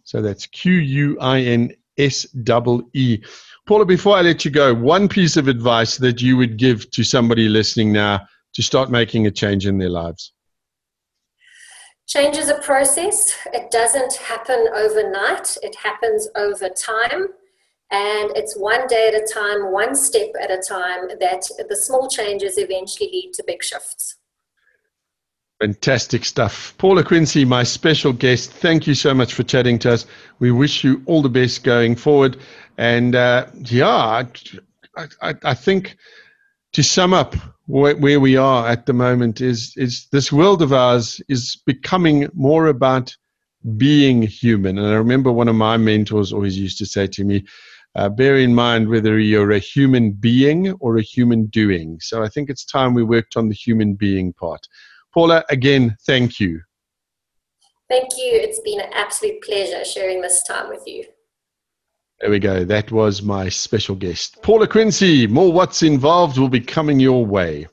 [0.04, 3.22] So that's Q U I N S E E.
[3.66, 7.02] Paula, before I let you go, one piece of advice that you would give to
[7.02, 8.20] somebody listening now
[8.52, 10.32] to start making a change in their lives.
[12.06, 13.34] Change is a process.
[13.52, 17.28] It doesn't happen overnight, it happens over time
[17.90, 22.08] And it's one day at a time, one step at a time, that the small
[22.08, 24.16] changes eventually lead to big shifts.
[25.60, 26.74] Fantastic stuff.
[26.78, 30.06] Paula Quinsee, my special guest, thank you so much for chatting to us.
[30.38, 32.36] We wish you all the best going forward.
[32.76, 34.26] And uh, yeah, I,
[35.22, 35.96] I, I, think
[36.74, 37.34] to sum up
[37.66, 42.28] where, where we are at the moment is, is this world of ours is becoming
[42.34, 43.16] more about
[43.76, 44.78] being human.
[44.78, 47.44] And I remember one of my mentors always used to say to me,
[47.94, 51.98] uh, bear in mind whether you're a human being or a human doing.
[52.00, 54.66] So I think it's time we worked on the human being part.
[55.12, 56.60] Paula, again, thank you.
[57.88, 58.32] Thank you.
[58.32, 61.04] It's been an absolute pleasure sharing this time with you.
[62.20, 62.64] There we go.
[62.64, 64.42] That was my special guest.
[64.42, 65.28] Paula Quinsee.
[65.28, 67.66] More What's Involved will be coming your way.